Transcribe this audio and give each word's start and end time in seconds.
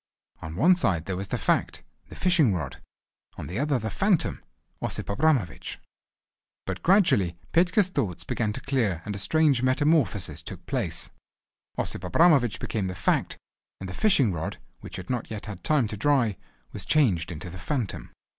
On 0.41 0.55
one 0.55 0.73
side 0.73 1.05
there 1.05 1.15
was 1.15 1.27
the 1.27 1.37
fact, 1.37 1.83
the 2.09 2.15
fishing 2.15 2.55
rod—on 2.55 3.45
the 3.45 3.59
other 3.59 3.77
the 3.77 3.91
phantom, 3.91 4.43
Osip 4.81 5.07
Abramovich. 5.09 5.79
But 6.65 6.81
gradually 6.81 7.37
Petka's 7.53 7.89
thoughts 7.89 8.23
began 8.23 8.51
to 8.53 8.61
clear 8.61 9.03
and 9.05 9.15
a 9.15 9.19
strange 9.19 9.61
metamorphosis 9.61 10.41
took 10.41 10.65
place: 10.65 11.11
Osip 11.77 12.03
Abramovich 12.03 12.59
became 12.59 12.87
the 12.87 12.95
fact, 12.95 13.37
and 13.79 13.87
the 13.87 13.93
fishing 13.93 14.33
rod, 14.33 14.57
which 14.79 14.95
had 14.95 15.11
not 15.11 15.29
yet 15.29 15.45
had 15.45 15.63
time 15.63 15.87
to 15.89 15.97
dry, 15.97 16.35
was 16.71 16.83
changed 16.83 17.31
into 17.31 17.51
the 17.51 17.59
phantom. 17.59 18.09